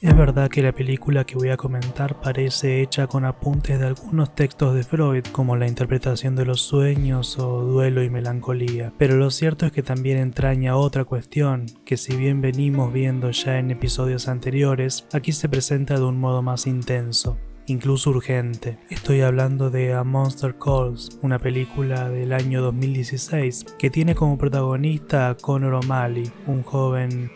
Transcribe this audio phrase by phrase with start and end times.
[0.00, 4.32] Es verdad que la película que voy a comentar parece hecha con apuntes de algunos
[4.32, 9.32] textos de Freud, como la interpretación de los sueños o duelo y melancolía, pero lo
[9.32, 14.28] cierto es que también entraña otra cuestión, que si bien venimos viendo ya en episodios
[14.28, 17.36] anteriores, aquí se presenta de un modo más intenso
[17.70, 18.78] incluso urgente.
[18.88, 25.28] Estoy hablando de A Monster Calls, una película del año 2016 que tiene como protagonista
[25.28, 27.30] a Conor O'Malley, un joven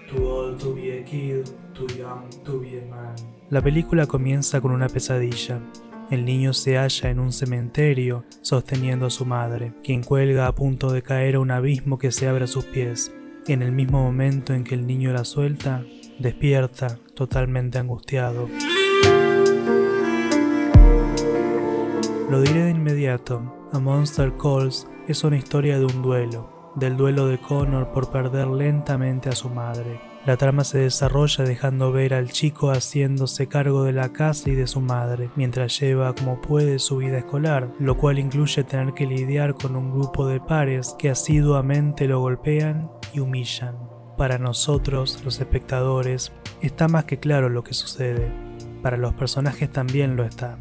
[3.51, 5.61] La película comienza con una pesadilla.
[6.11, 10.93] El niño se halla en un cementerio sosteniendo a su madre, quien cuelga a punto
[10.93, 13.13] de caer a un abismo que se abre a sus pies.
[13.47, 15.85] En el mismo momento en que el niño la suelta,
[16.19, 18.49] despierta totalmente angustiado.
[22.31, 23.69] Lo diré de inmediato.
[23.73, 28.49] A Monster Calls es una historia de un duelo, del duelo de Connor por perder
[28.49, 30.12] lentamente a su madre.
[30.25, 34.69] La trama se desarrolla dejando ver al chico haciéndose cargo de la casa y de
[34.69, 39.55] su madre, mientras lleva como puede su vida escolar, lo cual incluye tener que lidiar
[39.55, 43.77] con un grupo de pares que asiduamente lo golpean y humillan.
[44.17, 48.31] Para nosotros, los espectadores, está más que claro lo que sucede.
[48.81, 50.57] Para los personajes también lo está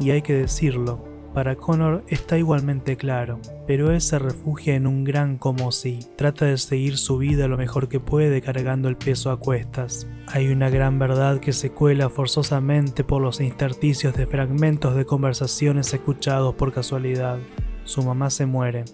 [0.00, 1.04] y hay que decirlo,
[1.36, 6.46] para Connor está igualmente claro, pero él se refugia en un gran como si, trata
[6.46, 10.08] de seguir su vida lo mejor que puede cargando el peso a cuestas.
[10.28, 15.92] Hay una gran verdad que se cuela forzosamente por los intersticios de fragmentos de conversaciones
[15.92, 17.36] escuchados por casualidad.
[17.84, 18.86] Su mamá se muere.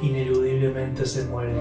[0.00, 1.58] Ineludiblemente se muere.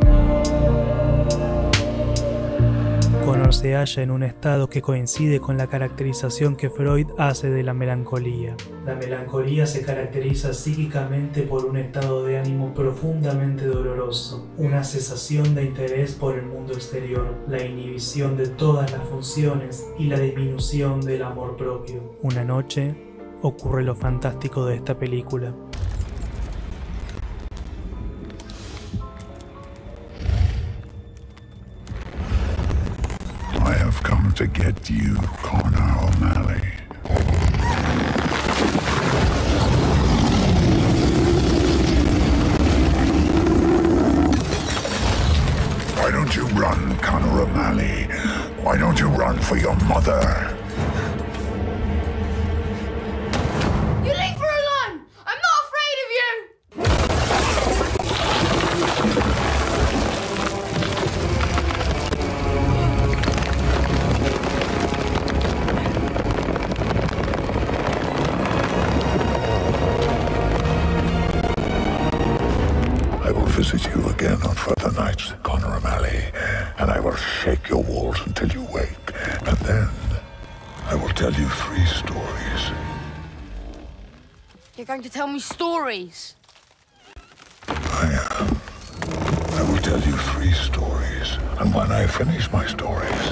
[3.38, 7.62] Connor se halla en un estado que coincide con la caracterización que Freud hace de
[7.62, 8.58] la melancolía.
[8.84, 15.66] La melancolía se caracteriza psíquicamente por un estado de ánimo profundamente doloroso, una cesación de
[15.66, 21.22] interés por el mundo exterior, la inhibición de todas las funciones y la disminución del
[21.22, 22.17] amor propio.
[22.23, 22.95] Una noche
[23.44, 25.54] ocurre lo fantástico de esta película.
[34.72, 36.61] Get you, Connor O'Malley.
[45.95, 48.04] Why don't you run, Connor O'Malley?
[48.61, 50.57] Why don't you run for your mother?
[84.86, 86.36] Going to tell me stories.
[87.67, 88.61] I am.
[89.58, 93.23] I will tell you three stories, and when I finish my stories,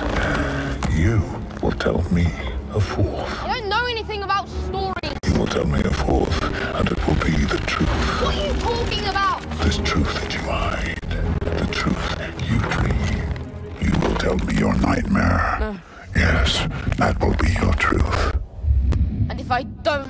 [0.98, 1.22] you
[1.62, 2.26] will tell me
[2.74, 3.44] a fourth.
[3.44, 5.18] I don't know anything about stories.
[5.28, 8.22] You will tell me a fourth, and it will be the truth.
[8.22, 9.42] What are you talking about?
[9.64, 11.00] This truth that you hide,
[11.40, 12.06] the truth
[12.50, 13.22] you dream.
[13.80, 15.58] You will tell me your nightmare.
[15.60, 15.95] No.
[16.98, 18.36] That will be your truth.
[19.30, 20.06] And if I don't?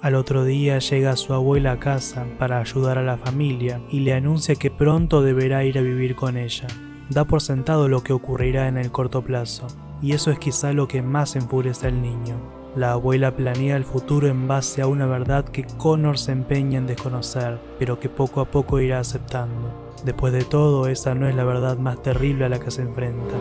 [0.00, 4.14] Al otro día llega su abuela a casa para ayudar a la familia y le
[4.14, 6.66] anuncia que pronto deberá ir a vivir con ella.
[7.10, 9.66] Da por sentado lo que ocurrirá en el corto plazo,
[10.00, 12.63] y eso es quizá lo que más enfurece al niño.
[12.76, 16.88] La abuela planea el futuro en base a una verdad que Connor se empeña en
[16.88, 19.94] desconocer, pero que poco a poco irá aceptando.
[20.04, 23.36] Después de todo, esa no es la verdad más terrible a la que se enfrenta.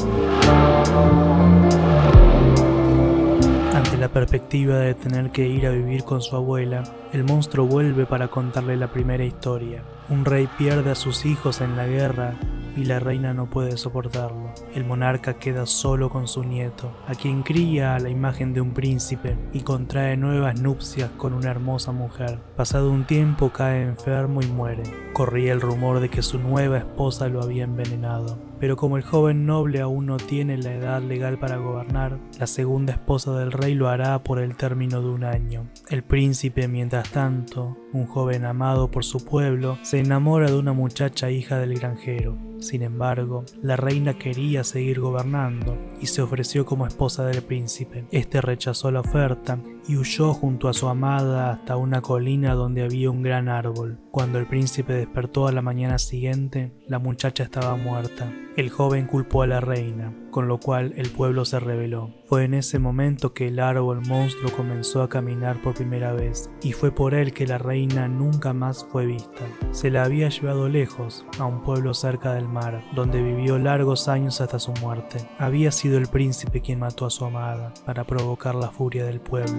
[3.74, 8.06] Ante la perspectiva de tener que ir a vivir con su abuela, el monstruo vuelve
[8.06, 9.82] para contarle la primera historia.
[10.10, 12.36] Un rey pierde a sus hijos en la guerra
[12.76, 14.54] y la reina no puede soportarlo.
[14.74, 18.74] El monarca queda solo con su nieto, a quien cría a la imagen de un
[18.74, 22.40] príncipe y contrae nuevas nupcias con una hermosa mujer.
[22.56, 24.84] Pasado un tiempo cae enfermo y muere.
[25.14, 28.38] Corría el rumor de que su nueva esposa lo había envenenado.
[28.64, 32.94] Pero como el joven noble aún no tiene la edad legal para gobernar, la segunda
[32.94, 35.68] esposa del rey lo hará por el término de un año.
[35.90, 41.30] El príncipe, mientras tanto, un joven amado por su pueblo, se enamora de una muchacha
[41.30, 42.38] hija del granjero.
[42.60, 48.06] Sin embargo, la reina quería seguir gobernando y se ofreció como esposa del príncipe.
[48.12, 53.12] Este rechazó la oferta y huyó junto a su amada hasta una colina donde había
[53.12, 54.00] un gran árbol.
[54.12, 58.32] Cuando el príncipe despertó a la mañana siguiente, la muchacha estaba muerta.
[58.56, 62.10] El joven culpó a la reina, con lo cual el pueblo se rebeló.
[62.26, 66.74] Fue en ese momento que el árbol monstruo comenzó a caminar por primera vez, y
[66.74, 69.46] fue por él que la reina nunca más fue vista.
[69.72, 74.42] Se la había llevado lejos, a un pueblo cerca del mar, donde vivió largos años
[74.42, 75.20] hasta su muerte.
[75.38, 79.54] Había sido el príncipe quien mató a su amada, para provocar la furia del pueblo.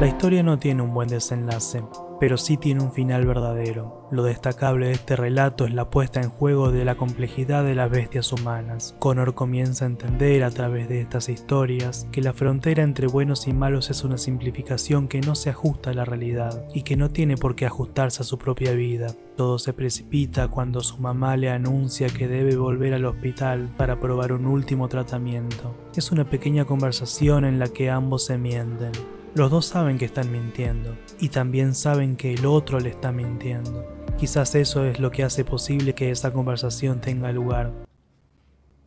[0.00, 1.84] La historia no tiene un buen desenlace,
[2.18, 4.08] pero sí tiene un final verdadero.
[4.10, 7.90] Lo destacable de este relato es la puesta en juego de la complejidad de las
[7.90, 8.96] bestias humanas.
[8.98, 13.52] Connor comienza a entender a través de estas historias que la frontera entre buenos y
[13.52, 17.36] malos es una simplificación que no se ajusta a la realidad y que no tiene
[17.36, 19.08] por qué ajustarse a su propia vida.
[19.36, 24.32] Todo se precipita cuando su mamá le anuncia que debe volver al hospital para probar
[24.32, 25.74] un último tratamiento.
[25.94, 28.92] Es una pequeña conversación en la que ambos se mienten.
[29.32, 33.86] Los dos saben que están mintiendo y también saben que el otro le está mintiendo.
[34.18, 37.70] Quizás eso es lo que hace posible que esa conversación tenga lugar.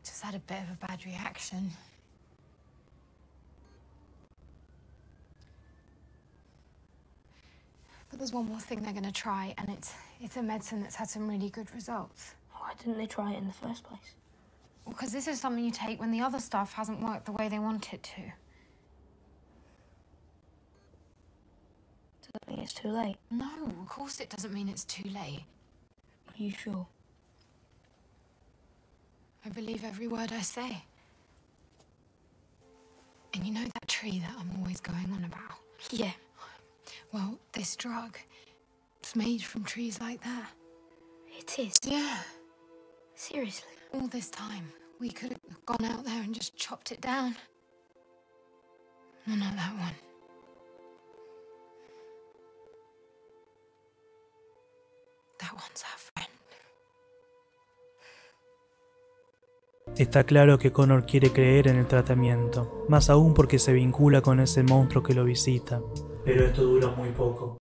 [0.03, 1.71] Just had a bit of a bad reaction.
[8.09, 10.97] But there's one more thing they're going to try, and it's it's a medicine that's
[10.97, 12.35] had some really good results.
[12.51, 14.13] Why didn't they try it in the first place?
[14.85, 17.59] Because this is something you take when the other stuff hasn't worked the way they
[17.59, 18.42] want it to.
[22.53, 23.15] Mean it's too late?
[23.31, 23.49] No,
[23.81, 25.43] of course it doesn't mean it's too late.
[26.27, 26.85] Are you sure?
[29.45, 30.83] I believe every word I say.
[33.33, 35.57] And you know that tree that I'm always going on about?
[35.89, 36.11] Yeah.
[37.11, 38.17] Well, this drug,
[38.99, 40.49] it's made from trees like that.
[41.37, 41.73] It is.
[41.83, 42.19] Yeah.
[43.15, 43.69] Seriously.
[43.93, 47.35] All this time, we could have gone out there and just chopped it down.
[49.25, 50.12] No, not that one.
[59.97, 64.39] Está claro que Connor quiere creer en el tratamiento, más aún porque se vincula con
[64.39, 65.81] ese monstruo que lo visita.
[66.25, 67.62] Pero esto dura muy poco.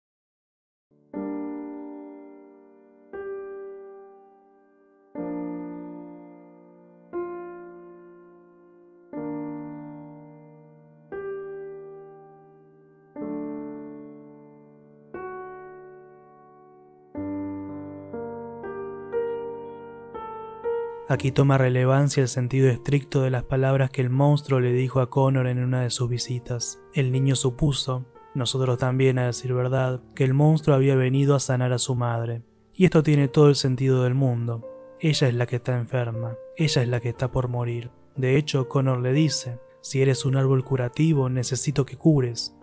[21.11, 25.09] Aquí toma relevancia el sentido estricto de las palabras que el monstruo le dijo a
[25.09, 26.79] Connor en una de sus visitas.
[26.93, 31.73] El niño supuso, nosotros también a decir verdad, que el monstruo había venido a sanar
[31.73, 32.43] a su madre.
[32.75, 34.69] Y esto tiene todo el sentido del mundo.
[34.99, 37.89] Ella es la que está enferma, ella es la que está por morir.
[38.15, 42.55] De hecho, Connor le dice, si eres un árbol curativo, necesito que cures.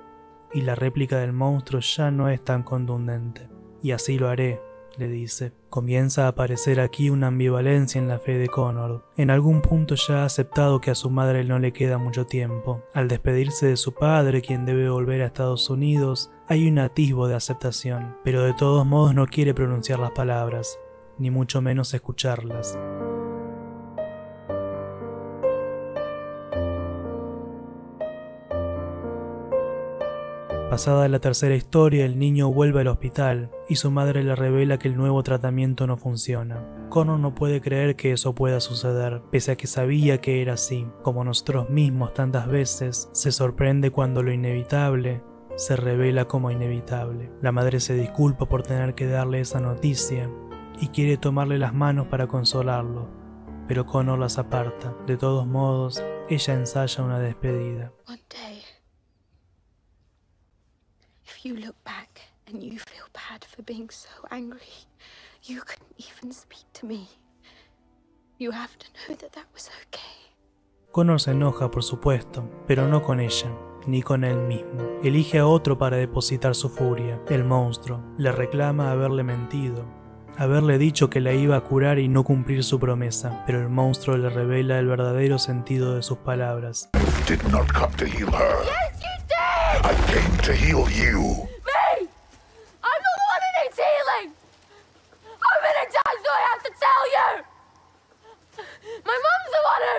[0.53, 3.49] Y la réplica del monstruo ya no es tan contundente.
[3.83, 4.61] Y así lo haré,
[4.99, 5.53] le dice.
[5.71, 9.05] Comienza a aparecer aquí una ambivalencia en la fe de Connor.
[9.17, 12.83] En algún punto ya ha aceptado que a su madre no le queda mucho tiempo.
[12.95, 17.35] Al despedirse de su padre, quien debe volver a Estados Unidos, hay un atisbo de
[17.35, 20.79] aceptación, pero de todos modos no quiere pronunciar las palabras,
[21.19, 22.79] ni mucho menos escucharlas.
[30.70, 34.88] Pasada la tercera historia, el niño vuelve al hospital y su madre le revela que
[34.88, 36.66] el nuevo tratamiento no funciona.
[36.88, 40.88] Connor no puede creer que eso pueda suceder, pese a que sabía que era así.
[41.02, 45.23] Como nosotros mismos tantas veces, se sorprende cuando lo inevitable
[45.54, 47.30] se revela como inevitable.
[47.40, 50.28] La madre se disculpa por tener que darle esa noticia
[50.80, 53.08] y quiere tomarle las manos para consolarlo,
[53.68, 54.96] pero Connor las aparta.
[55.06, 57.92] De todos modos, ella ensaya una despedida.
[61.47, 64.75] You look back and you feel bad for being so angry,
[65.45, 67.07] you couldn't even speak to me.
[68.38, 70.00] You have to know that that was okay.
[70.91, 73.50] Connor se enoja, por supuesto, pero no con ella,
[73.87, 74.83] ni con él mismo.
[75.05, 78.03] Elige a otro para depositar su furia, el monstruo.
[78.19, 79.85] Le reclama haberle mentido,
[80.37, 84.17] haberle dicho que la iba a curar y no cumplir su promesa, pero el monstruo
[84.17, 86.91] le revela el verdadero sentido de sus palabras.
[90.16, 91.20] Came to heal you.
[91.68, 92.08] Me!
[92.88, 94.28] I'm the one who needs healing!
[95.44, 97.28] How many times do I have to tell you?
[99.04, 99.99] My mum's the one who...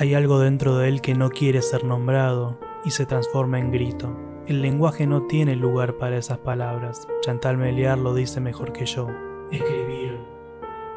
[0.00, 4.16] Hay algo dentro de él que no quiere ser nombrado y se transforma en grito.
[4.46, 7.06] El lenguaje no tiene lugar para esas palabras.
[7.20, 9.08] Chantal Meliar lo dice mejor que yo.
[9.50, 10.18] Escribir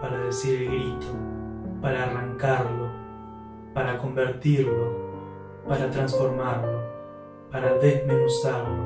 [0.01, 1.07] para decir el grito,
[1.81, 2.89] para arrancarlo,
[3.73, 5.05] para convertirlo,
[5.67, 6.81] para transformarlo,
[7.51, 8.83] para desmenuzarlo,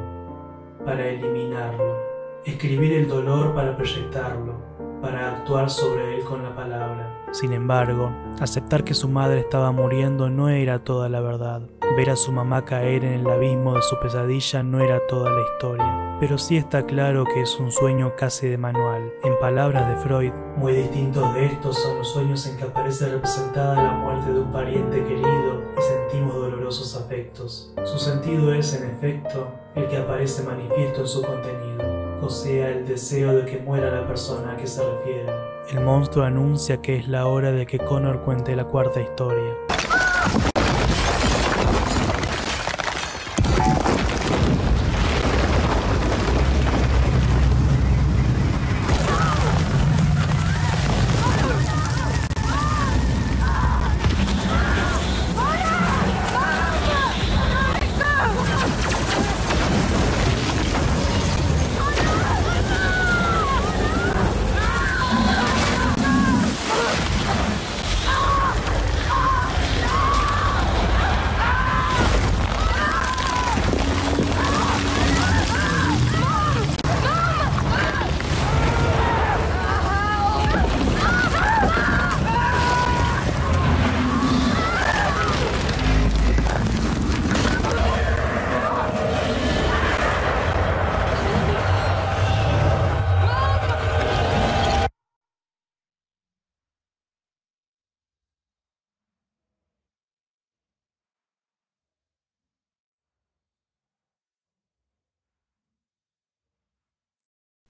[0.86, 1.98] para eliminarlo.
[2.46, 4.54] Escribir el dolor para proyectarlo,
[5.02, 7.26] para actuar sobre él con la palabra.
[7.32, 11.62] Sin embargo, aceptar que su madre estaba muriendo no era toda la verdad.
[12.00, 15.42] Ver a su mamá caer en el abismo de su pesadilla no era toda la
[15.42, 16.18] historia.
[16.22, 19.12] Pero sí está claro que es un sueño casi de manual.
[19.22, 23.84] En palabras de Freud, muy distintos de estos son los sueños en que aparece representada
[23.84, 27.74] la muerte de un pariente querido y sentimos dolorosos afectos.
[27.84, 31.84] Su sentido es, en efecto, el que aparece manifiesto en su contenido,
[32.22, 35.34] o sea, el deseo de que muera la persona a que se refiere.
[35.70, 39.69] El monstruo anuncia que es la hora de que Connor cuente la cuarta historia.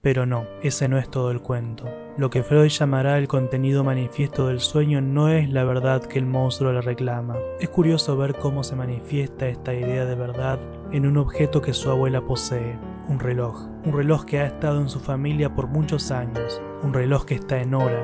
[0.02, 1.84] Pero no, ese no es todo el cuento.
[2.16, 6.26] Lo que Freud llamará el contenido manifiesto del sueño no es la verdad que el
[6.26, 7.36] monstruo le reclama.
[7.60, 10.58] Es curioso ver cómo se manifiesta esta idea de verdad
[10.94, 12.80] en un objeto que su abuela posee,
[13.10, 13.68] un reloj.
[13.84, 17.62] Un reloj que ha estado en su familia por muchos años, un reloj que está
[17.62, 18.02] en hora,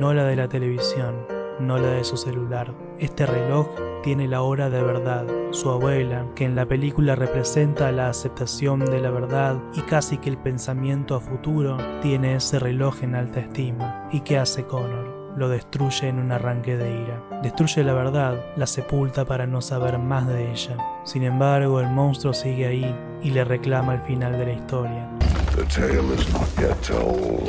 [0.00, 2.72] no la de la televisión, no la de su celular.
[2.98, 3.66] Este reloj
[4.02, 9.00] tiene la hora de verdad, su abuela, que en la película representa la aceptación de
[9.00, 14.08] la verdad y casi que el pensamiento a futuro, tiene ese reloj en alta estima.
[14.12, 15.34] ¿Y qué hace Connor?
[15.36, 17.22] Lo destruye en un arranque de ira.
[17.42, 20.76] Destruye la verdad, la sepulta para no saber más de ella.
[21.04, 25.10] Sin embargo, el monstruo sigue ahí y le reclama el final de la historia.
[25.54, 27.48] The tale is not yet told.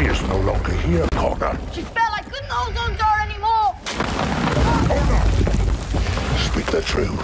[0.00, 1.58] She is no longer here, Connor.
[1.74, 2.10] She fell.
[2.10, 3.76] I couldn't hold on to her anymore!
[6.40, 7.20] Speak the truth.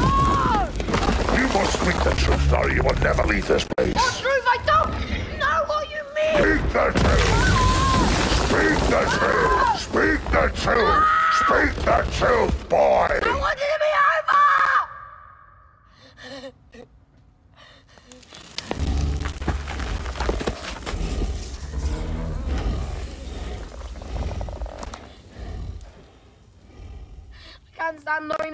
[0.00, 0.66] No!
[1.36, 3.94] You must speak the truth, or you will never leave this place.
[3.94, 4.46] What truth?
[4.48, 4.92] I don't
[5.40, 6.36] know what you mean!
[6.40, 7.60] Speak the truth.
[8.48, 9.76] Speak the truth.
[9.78, 11.04] Speak the truth.
[11.44, 13.19] Speak the truth, boy.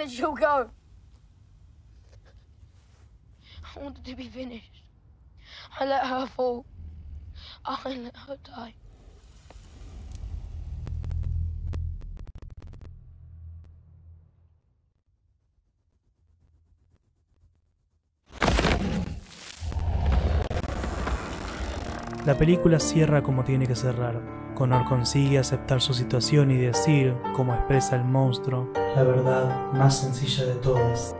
[0.06, 0.70] That she'll go.
[3.74, 4.82] I want it to be finished.
[5.78, 6.64] I let her fall.
[7.64, 8.74] I let her die.
[22.24, 24.45] La película cierra como tiene que cerrar.
[24.56, 30.46] Connor consigue aceptar su situación y decir, como expresa el monstruo, la verdad más sencilla
[30.46, 31.14] de todas.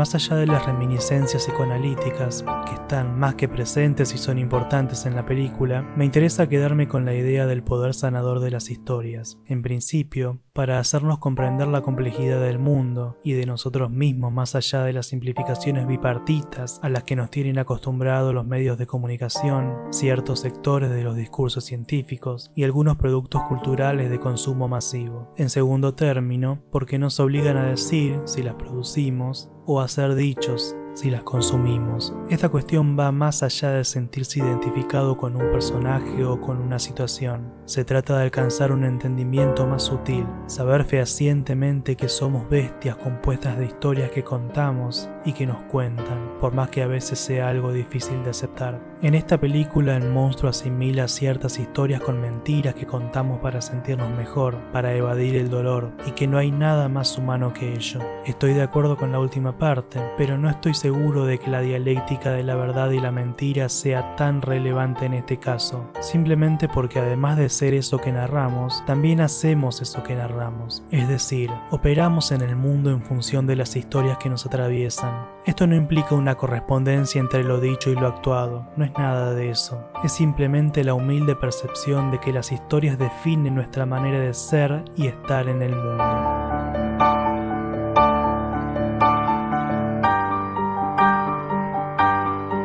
[0.00, 5.14] Más allá de las reminiscencias psicoanalíticas, que están más que presentes y son importantes en
[5.14, 9.38] la película, me interesa quedarme con la idea del poder sanador de las historias.
[9.44, 14.84] En principio, para hacernos comprender la complejidad del mundo y de nosotros mismos más allá
[14.84, 20.40] de las simplificaciones bipartitas a las que nos tienen acostumbrados los medios de comunicación, ciertos
[20.40, 25.32] sectores de los discursos científicos y algunos productos culturales de consumo masivo.
[25.36, 31.10] En segundo término, porque nos obligan a decir, si las producimos, o hacer dichos si
[31.10, 32.12] las consumimos.
[32.28, 37.54] Esta cuestión va más allá de sentirse identificado con un personaje o con una situación.
[37.66, 43.66] Se trata de alcanzar un entendimiento más sutil, saber fehacientemente que somos bestias compuestas de
[43.66, 48.22] historias que contamos y que nos cuentan, por más que a veces sea algo difícil
[48.24, 48.80] de aceptar.
[49.02, 54.58] En esta película el monstruo asimila ciertas historias con mentiras que contamos para sentirnos mejor,
[54.72, 58.00] para evadir el dolor, y que no hay nada más humano que ello.
[58.26, 62.32] Estoy de acuerdo con la última parte, pero no estoy seguro de que la dialéctica
[62.32, 67.38] de la verdad y la mentira sea tan relevante en este caso, simplemente porque además
[67.38, 72.56] de ser eso que narramos, también hacemos eso que narramos, es decir, operamos en el
[72.56, 75.09] mundo en función de las historias que nos atraviesan.
[75.46, 79.50] Esto no implica una correspondencia entre lo dicho y lo actuado, no es nada de
[79.50, 84.84] eso, es simplemente la humilde percepción de que las historias definen nuestra manera de ser
[84.96, 86.04] y estar en el mundo.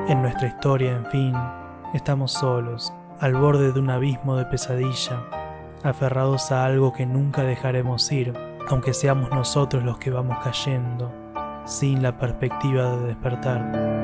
[0.09, 1.33] En nuestra historia, en fin,
[1.93, 5.23] estamos solos, al borde de un abismo de pesadilla,
[5.83, 8.33] aferrados a algo que nunca dejaremos ir,
[8.69, 11.24] aunque seamos nosotros los que vamos cayendo,
[11.65, 13.95] sin la perspectiva de despertar.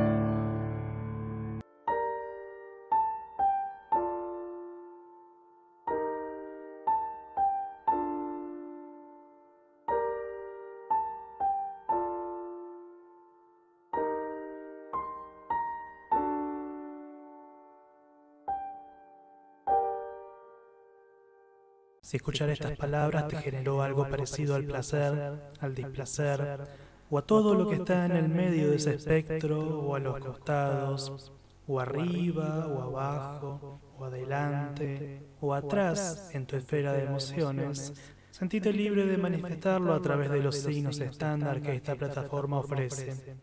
[22.01, 27.53] Si escuchar estas palabras te generó algo parecido al placer, al displacer, o a todo
[27.53, 31.33] lo que está en el medio de ese espectro, o a los costados,
[31.67, 37.93] o arriba, o abajo, o adelante, o atrás en tu esfera de emociones,
[38.31, 43.35] sentite libre de manifestarlo a través de los signos estándar que esta plataforma ofrece.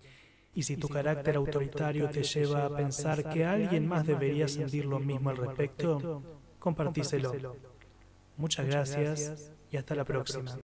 [0.55, 4.99] Y si tu carácter autoritario te lleva a pensar que alguien más debería sentir lo
[4.99, 6.23] mismo al respecto,
[6.59, 7.55] compartíselo.
[8.39, 10.55] Muchas gracias y hasta la próxima.